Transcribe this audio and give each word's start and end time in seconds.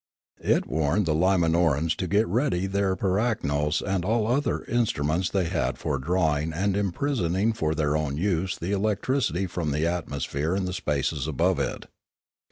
It 0.43 0.65
warned 0.65 1.05
the 1.05 1.13
Limanoraus 1.13 1.95
to 1.97 2.07
get 2.07 2.25
ready 2.27 2.65
their 2.65 2.95
piraknos 2.95 3.83
and 3.83 4.03
all 4.03 4.25
other 4.25 4.63
instruments 4.63 5.29
they 5.29 5.43
had 5.45 5.77
for 5.77 5.99
drawing 5.99 6.53
and 6.53 6.75
imprisoning 6.75 7.53
for 7.53 7.75
their 7.75 7.95
own 7.95 8.17
use 8.17 8.57
the 8.57 8.71
elec 8.71 9.01
tricity 9.01 9.47
from 9.47 9.69
the 9.69 9.85
atmosphere 9.85 10.55
and 10.55 10.67
the 10.67 10.73
spaces 10.73 11.27
above 11.27 11.59
it. 11.59 11.85